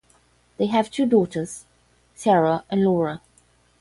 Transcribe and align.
They 0.57 0.65
have 0.65 0.89
two 0.89 1.05
daughters, 1.05 1.65
Sarah 2.15 2.65
and 2.71 2.83
Laura. 2.83 3.21